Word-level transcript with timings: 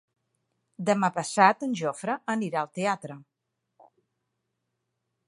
Demà 0.89 1.09
passat 1.17 1.65
en 1.67 1.75
Jofre 1.81 2.15
anirà 2.35 2.63
al 2.65 2.71
teatre. 2.79 3.19